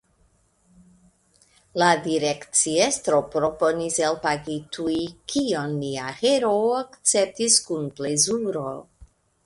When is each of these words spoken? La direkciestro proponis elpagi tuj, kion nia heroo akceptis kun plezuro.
La 1.81 1.89
direkciestro 2.07 3.19
proponis 3.37 4.01
elpagi 4.07 4.57
tuj, 4.79 4.97
kion 5.35 5.79
nia 5.85 6.11
heroo 6.25 6.75
akceptis 6.83 7.63
kun 7.71 7.91
plezuro. 8.01 8.71